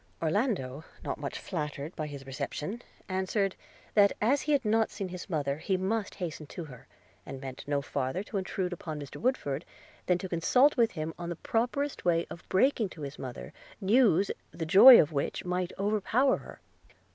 [0.19, 3.55] Orlando, not much flattered by his reception, answered,
[3.93, 6.87] that as he had not seen his mother, he must hasten to her,
[7.23, 9.17] and meant no farther to intrude upon Mr.
[9.17, 9.63] Woodford,
[10.07, 14.31] than to consult with him on the properest way of breaking to his mother, news
[14.49, 16.61] the joy of which might overpower her.